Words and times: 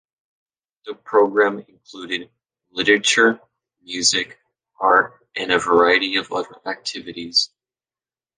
The 0.87 0.95
programme 0.95 1.59
included 1.59 2.31
literature, 2.71 3.39
music, 3.83 4.39
art 4.79 5.13
and 5.35 5.51
a 5.51 5.59
variety 5.59 6.15
of 6.15 6.31
other 6.31 6.57
activities. 6.65 7.51